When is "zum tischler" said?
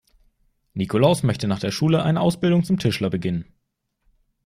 2.63-3.11